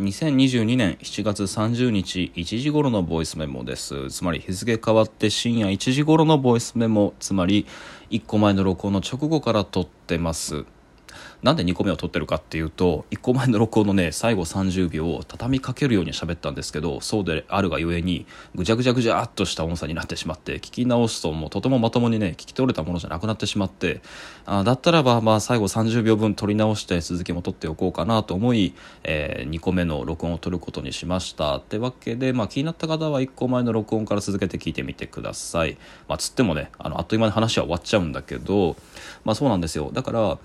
[0.00, 4.10] 2022年7月30日1時頃のボイスメモです。
[4.10, 7.12] つまり日付変わって深夜1時頃のボイスメモ。
[7.20, 7.66] つまり
[8.10, 10.64] 1個前の録音の直後から撮ってます。
[11.42, 24.02] なんで2個目を撮ってるかっていうと1個前の録音のね最後30秒を畳みかけるように喋ったんですけどそうであるがゆえにぐちゃぐちゃぐちゃっとした音差になってしまって聞き直すともうとてもまともにね聞き取れたものじゃなくなってしまって
[24.44, 35.78] あだったらばまあ最後30秒分撮り直して続きも撮っておこうかなと思い、えー、2個目の録音を撮ることにしましたってわけで、まあ、気になった方は1個前の録音から続けて聞いてみてください。
[36.08, 38.76] まあ、つってもねあのあっという間に話は終わっちゃうんだけど
[39.24, 40.38] まあそうなんですよだから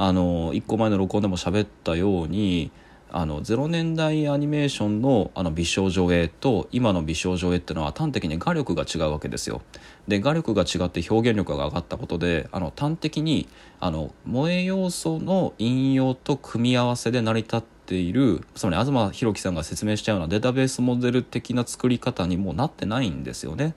[0.00, 2.70] あの1個前の録音でも喋ったように
[3.10, 9.60] あの0年代アニメーションのあの美少女絵と今の美少女絵っていうのは端的に画力が違うわけですよ。
[10.06, 13.48] で画力が違って表現力が上がったことであの端的に
[13.80, 23.74] あの萌え要素の引用と組み合わせで成り立っているつまり東博樹さんが説明したようなデータベースモデル的な作り方にもなってないんですよね。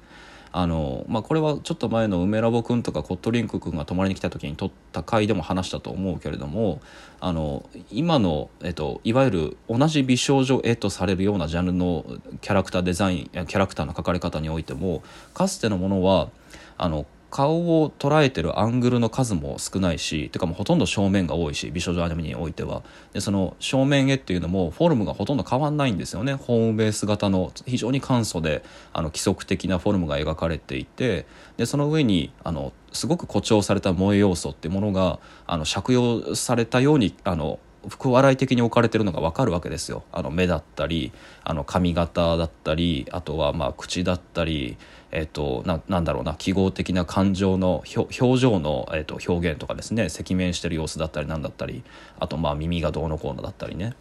[0.53, 6.81] あの、まあ、これはちょっと前の梅ラボくんとかコットリンクくんが泊まりに来た時に撮った回でも話したと思うけれども
[7.19, 12.05] あの今の、えっと、いわゆる同じ美少女絵とされるようなジャンルの
[12.41, 16.29] キャラクターデザインキャラクターの描かれ方においてもかつてのものは
[16.77, 22.83] あの顔を捉えてるアングルの数も少ないしてかもうほとんど正面が多いし美少女アニメにおいては。
[23.13, 26.33] でその正面絵っていうのもフォルムがほとんど変わんないんですよね。
[26.33, 37.59] ホームベース型の非常に簡素であの規則的なフォルムが描かれていてでその上にあのすごく誇張された萌え要素っていうものがあの借用されたようにあの
[37.89, 40.03] 福笑い的に置かれてるのが分かるわけですよ。
[40.11, 41.11] あの目だったり
[41.43, 44.77] あの髪型だったりあとはまあ口だったり、
[45.11, 51.83] えーと、ななんだろうな記号的な感情の表情の、えーと、表現とかですね赤面してる様子だったりなんだったり
[52.19, 53.93] あとまあ耳がどうのこうのだったりね、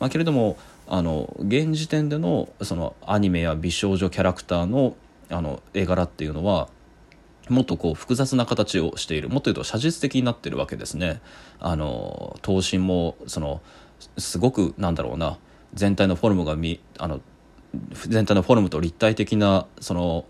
[0.00, 0.56] まあ、けれども
[0.88, 4.96] あの現時点でのそのアニメや美少女キャラクターの
[5.30, 6.68] あの絵柄っていうのは
[7.48, 11.20] もっとこう複雑な形をしているもっと言うと写実的になってるわけですね。
[11.60, 13.60] あの頭身もその
[14.16, 15.38] すごくなんだろうな
[15.74, 17.20] 全体のフォルムがみあの
[18.06, 20.24] 全体のフォルムと立体的なその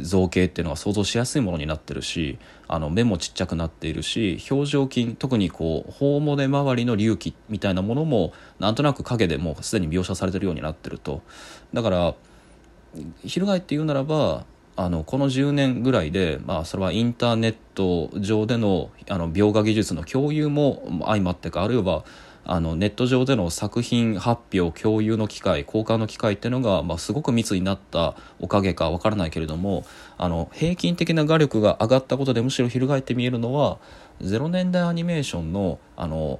[0.00, 2.38] 造形っていうのが想像しやすいものになってるし
[2.68, 11.22] あの目もちっちゃくなっているし表情筋特にこう頬骨周りの隆起みたいなものもなんとなく影でもうすでに描写されてるようになってると
[11.74, 12.14] だから
[13.24, 14.46] 翻って言うならば
[14.80, 22.04] あのこの10年ぐらいで、まあ、それはインターネット上でのあの描画技術の共有も相まってかあるいは
[22.44, 29.84] あのネット上での作品発表共有の機会交換の機会っていうのが、まあ、すごく密になったおかげかわからないけれども
[30.16, 33.78] あの平均的な画力が上がったことでむしろ翻って見えるのは
[34.20, 36.38] 0年代アニメーションのあの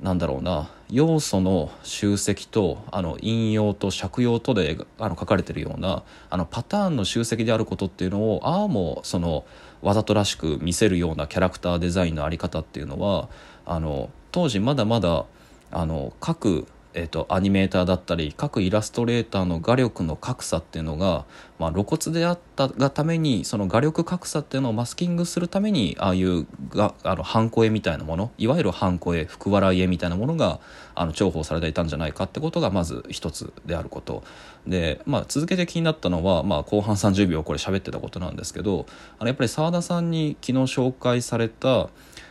[0.00, 9.44] なんだろうな要素の集積とあの引用と借用とであの書かれてるようなあのパターンの集積であることっていうのをああもその
[9.82, 13.28] わざとらしく見せるようなキャラクターデザインの在り方っていうのは
[13.66, 15.26] あの当時まだまだ
[15.70, 21.26] あの各えーと、アニメーターだったり各イラストレーターの画力の格差っていうのが、
[21.58, 30.60] まあ、露骨であったがためにその画力格差っていうのをマスキングするためにああいうがあのハンコ絵みたいなものいわゆるハンコ絵福笑い絵みたいなものが
[30.94, 34.24] あの重宝されていたんじゃないかってことがまず一つであること。
[34.66, 38.86] で、まあ、続けて気になったのは、まあ、後半30秒これ喋ってたことなんですけど
[39.18, 41.88] あのやっぱり澤田さんに昨日紹介された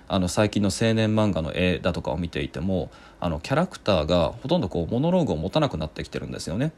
[0.09, 6.72] あの最近の青年漫画の絵だとかを見ていてもあのキャラクターがほとんどこうモノローグを持たなくなってきてるんですよね。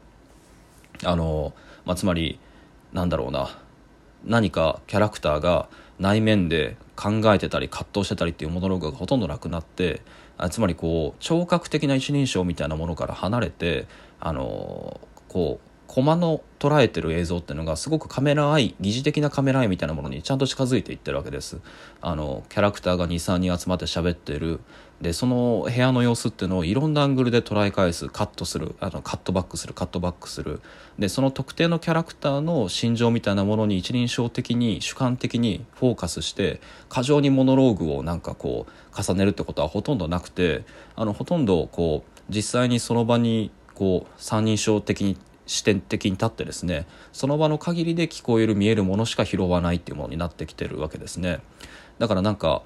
[1.04, 1.52] あの
[1.84, 2.38] まあ、つまり
[2.92, 3.58] なんだろうな
[4.24, 5.68] 何かキャラクターが
[5.98, 10.02] 内面で考えてたり葛藤してたりっていうモノローグがほとんどなくなって
[10.36, 13.86] あつまりこう聴覚的な一人称みたいなものから離れて
[14.18, 21.58] あのこうコマの捉えてる映像っていうのがすごくカメラアイ疑似的なカメラアイみたいなものにちゃんと近づいていってるわけです
[22.00, 24.60] あのキャラクターが23人集まって喋ってる
[25.00, 30.60] でその部屋の様子っていうのをいろんなアングルで捉え返すカットするあのカットバックするカットバックする。
[30.98, 36.60] でその特定のキャラクターの心情みたいなものに一人称的に主観的にフォーカスして
[36.90, 40.64] 過剰にモノローグをなんかこう重ねるってことはほとんどなくて
[40.96, 45.16] あのほとんどこう実際にその場にこう三人称的に
[45.46, 51.40] 視点的に立ってですねその場の限りで聞こえる見えるものしか拾わないっていうものになってきてるわけですね。
[51.98, 52.62] だからなんか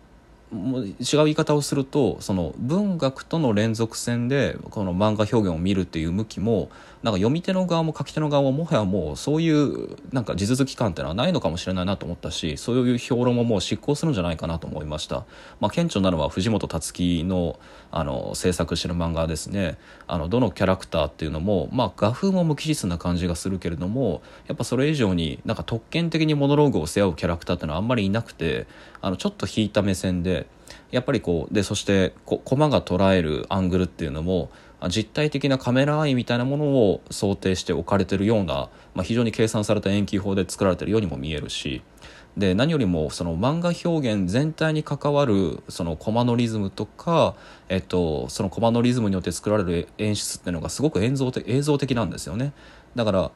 [0.52, 0.94] もう違う
[1.24, 6.70] 言い方をするとその文学との連続線でこの漫画表現を見るっていう向きも
[7.02, 15.26] なんか読み手の側も書き手の側ももはやもうそういうなんか地続き感っていうのはないのかもしれないなと思ったしそういう評論ももう執行するんじゃないかなと思いました、
[15.60, 17.58] まあ、顕著なのは藤本つ樹の
[17.90, 19.78] あの制作してる漫画ですね。
[20.08, 28.66] あのどのキャラクターっていうのも、まあ、画風も無機質な感じがするけれどもやっぱそれ以上になんか特権的にモノローグを背負うキャラクターっていうのはあんまりいなくて
[29.00, 30.33] あのちょっと引いた目線で
[30.90, 34.50] やっぱりこうでそしてこコマが捉えるアングルっていうのも
[34.88, 41.82] 実体的なカメラアイみたいなものを想定して置かれてるような、まあ、非常に計算された遠近法で作られてるようにも見えるし
[42.36, 47.36] で何よりもその漫画表現全体に関わるそのコマのリズムとか、
[47.68, 52.52] えっと、そのコマのリズムによって作られる演出っていうのがすごく映像的映像的なんですよね。
[52.96, 53.30] だから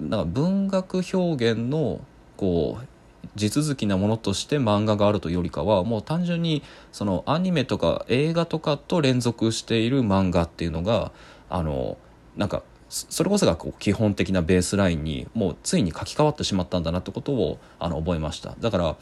[0.00, 2.00] だか文学表現の
[2.36, 2.86] こう
[3.34, 6.62] 地続きなものとして漫画があるというよりかはもう単純に
[6.92, 11.12] そのアニメとか映画とかと連続している漫画っていうのが
[11.48, 11.96] あの
[12.36, 18.54] なんかそれこそがこう基本的なベースラインにもうついに書き換わってしまったんだなってことをあの覚えました。
[18.60, 18.96] だから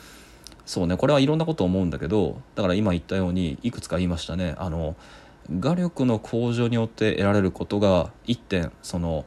[0.64, 4.54] そうねこれはいろんなこと思うんだけどだから今言ったようにいくつか言いましたね。
[4.58, 4.96] あの
[5.58, 9.24] 画力の向上によって得られることが一点その、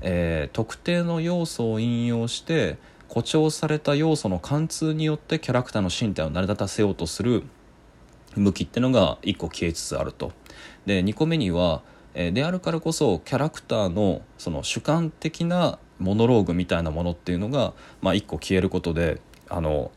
[0.00, 2.78] えー、特定の要素を引用して
[3.12, 7.42] 誇張された要素の貫通によってキャラクターの身体を成り立たせようとする
[8.36, 10.32] 向きってのが1個消えつつあると。
[10.86, 11.82] で2個目には、
[12.14, 19.20] であるからこそキャラクターのその主観的なモノローグみたいなものっていうのが、まあ、1個消えることで
[19.50, 19.90] あの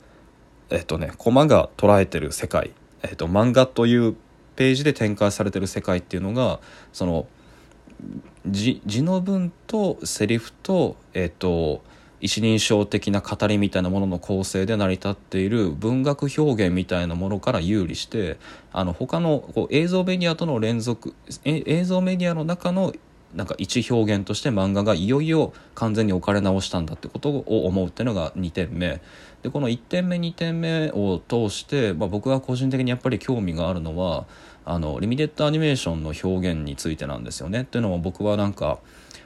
[0.69, 2.71] えっ、とねコマが捉えてる世界、
[3.01, 4.17] えっ、と漫画という
[4.57, 6.59] ページで展開されてる世界っていうのが
[6.91, 7.27] その
[8.45, 11.81] 字の文とセリフとえっ、と
[12.25, 18.37] 一人称的な語りみたいなものの構成で成り立っている文学表現みたいなものから有利して
[18.73, 21.13] あの他のこう映像メディアとの連続
[21.43, 22.93] 映像メディアの中の
[23.35, 29.01] なんか一表現として漫画がいよいよ完全に置かれ直したんだってことを思うっていうのが2点目。
[29.45, 34.25] でこの1点目2点目を通して、まあ、僕が個人的にやっぱり興味があるのは
[34.65, 37.61] あのリミテッドアニメーションの表現についてなんですよね。
[37.61, 38.79] っていうのも僕はなんか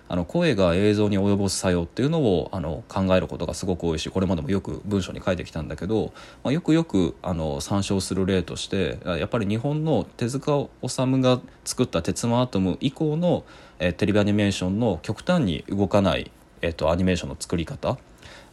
[0.10, 6.12] あの声が映像に及ぼす作用っていうのをあの考えることがすごく多いしこれまでもよく文章に書いてきたんだけど、
[6.44, 13.46] まあ、よくよくあの参照する例としてやっぱり日本の手塚治虫が作った「鉄腕アトム」以降の、
[13.80, 16.30] えテレビアニメーションの極端に動かない、
[16.62, 17.98] えっと、アニメーションの作り方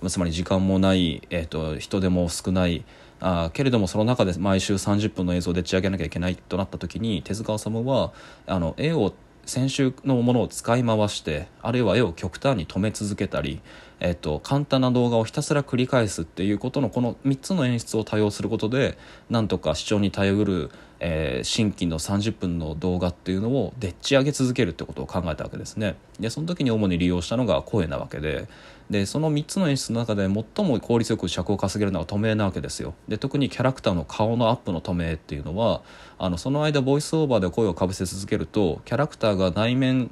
[0.08, 2.84] つまり時間もない、えっと、人手も少ない
[3.20, 8.12] あけれどもその中で毎週30分の映像で仕上げなきゃいけないとなった時に手塚治虫は
[8.46, 9.14] あの絵を
[9.46, 13.60] 先週のものを使い回してあるいは絵を極端に止め続けたり、
[14.00, 18.98] えっと、簡単な動画をひたすら繰り返すっていうことのこの3つの演出を多用することで
[19.30, 25.94] なんとか視聴に耐えうる、えー、新規の30分の動画っていうのをでっち上げ続けるってことを考えたわけですね。
[26.18, 28.48] でその時に主に利用したのが声なわけで
[28.90, 35.82] でその3つの演出の中で最も効率よく尺を稼げるのは透明なわけですよで特にキャラクターの顔のアップの透明っていうのは
[36.18, 40.10] あのその間ボイスオーバーで声をかぶせ続けるとキャラクターが内面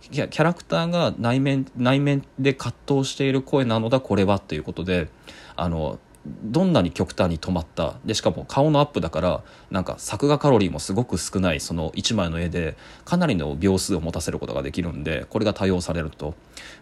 [0.00, 5.08] キャラクターが内面内面で葛藤している声なのだこれはっていうことで
[5.56, 5.98] あの
[6.42, 16.34] どんなに極端に止まったでしかも顔のアップだからなんか作画カロリーもすごく少ないその1枚の絵でかなりの秒数を持たせることができるんでこれが多用されると。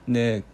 [0.09, 0.45] で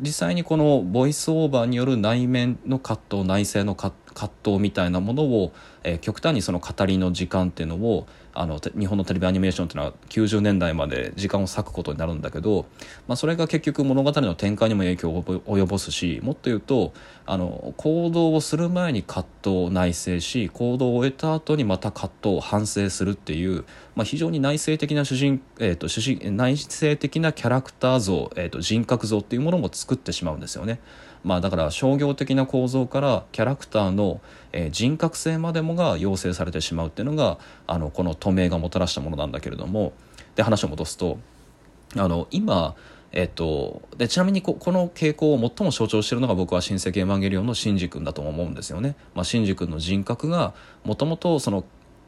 [0.00, 12.66] 実際にこのボイスオーバーによる内面の葛藤内政の葛藤みたいなものを、えー、極端にその語りの時間っていうのをあの日本のテレビアニメーションっていうのは90年代まで時間を割くことになるんだけど、
[13.08, 16.92] まあ、それが結局物語の展開にも影響を及ぼすしもっと言うと
[17.26, 23.64] あの行動をする前に葛藤を内省し行動を終えた後にまた葛藤を反省するっていう、
[23.94, 30.80] まあ、非常に内省的な主人、えーと、主人内省的なキャラクター像、えーと人格像っていうものも作ってしまうんですよね。
[31.22, 34.20] まあ、だから商業的な構造からキャラクターの、
[34.52, 39.92] えー、人格性までもが養成されてしまうっていうのがあのこの透明がもたらしたものなんだけれども
[40.34, 41.18] で話を戻すと
[41.96, 42.74] あの今
[43.12, 48.94] えっと、でちなみにここの傾向を最も象徴しているのが僕は「親戚エヴァンゲリオン」のシンジ君だと思うんですよね。
[49.14, 51.64] まあ、シンジ君の人格がもともとその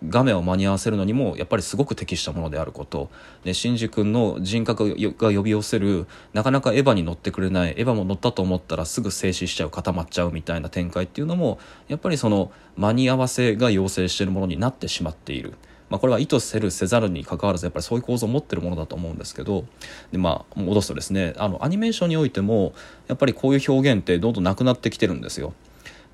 [0.09, 3.11] 画面を間に合わせるのにもやっぱりすごく適したものであること
[3.45, 15.55] でシンジ君の人格が呼び寄せるなかなかエヴァに乗ってくれないエヴァも乗ったと思ったらすぐ静止しちゃう固まっちゃうみたいな展開っていうのもやっぱりその間に合わせが要請しているものになってしまっている。
[15.93, 19.67] まあ、これは意図せるせざるにかかわらずやっぱりそういう構造を持ってるものだと思うんですけど
[20.11, 22.73] で、まあ、戻すとですねあのアニメーションにおいても
[23.09, 25.53] やっぱりこういう表現ってどんどんなくなってきてるんですよ。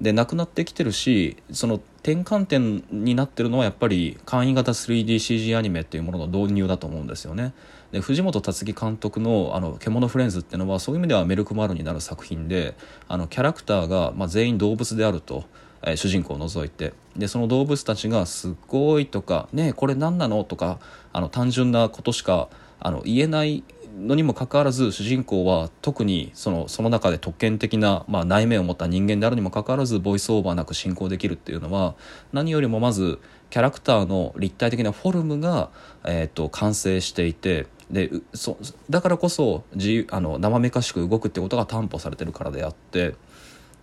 [0.01, 7.53] でなくなってきてるしその転換点になってるのはやっぱり簡易型 3DCG アニメっていうものの導入だと思うんですよね。
[7.91, 12.77] で藤本達樹監督の「あの獣フレンズ」っていうのはそういう意味ではメルクマールになる作品で
[13.09, 15.45] あのキャラクターが、まあ、全員動物であると。
[15.81, 20.81] えー、主人公を除いてでその動物たちが「すごい」とか「ねえこれ何なの?」とか
[21.13, 22.49] あの単純なことしか
[22.81, 23.63] あの言えない
[23.99, 31.95] のにもかかわらず主人公は特にそのその中で特権的な、まあ、内面を持った人間であるにもかかわらずボイスオーバーなく進行できるっていうのは
[32.33, 33.19] 何よりもまず
[33.51, 35.71] キャラクターの立体的なフォルムが、
[36.05, 38.59] えーと、完成していてでそ
[38.91, 43.15] だからこそ自由あの生めかしく動くってことが担保されてるからであって。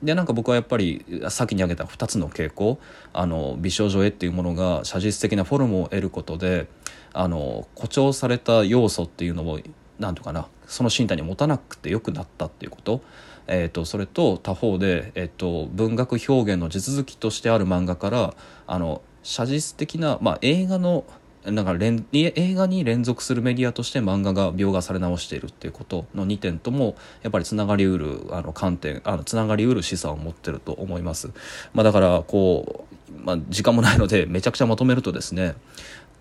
[0.03, 2.79] でなんか僕はやっぱり先に挙げた2つの傾向
[3.13, 6.67] あの美少女絵っていうものが写実的なフォルムを得ることで
[7.13, 9.59] あの誇張された要素っていうのを
[9.99, 13.01] 何とかなその身体に持たなくてよくなったっていうこと,、
[13.47, 18.33] えーと、それと他方で、えーと、文学表現の地続きとしてある漫画から
[18.67, 21.05] あの写実的な、まあ、映画の
[21.51, 31.31] なんか映画に連続するメディアとして漫画が描画され直しているっていうことの2点ともやっぱりつながりうるあの観点あのつながりうる示唆を持ってると思います。
[31.73, 35.55] まあ、だからこう、まあ、時間もないのでめちゃくちゃまとめるとですね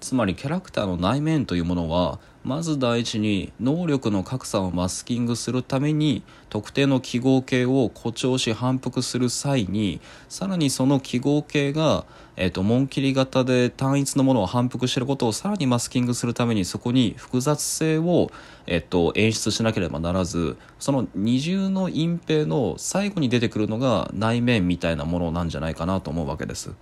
[0.01, 12.05] つまりキャラクターの内面というものはまず第一に能力の格差をマスキングするために特定の記号形を誇張し反復する際にさらにその記号形が、
[12.37, 18.31] えーと、紋切り型で単一のものを反復してることをさらにマスキングするためにそこに複雑性を、
[18.67, 26.75] えーと演出しなければならずその二重の隠蔽の最後に出てくるのが内面みたいなものなんじゃないかなと思うわけです。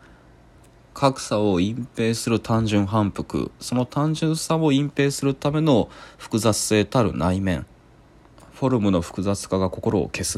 [0.95, 3.51] 格差を隠蔽する単純反復。
[3.61, 7.67] その単純さを隠蔽するための複雑性たる内面。
[8.53, 10.31] フォルムの複雑化が心を消す。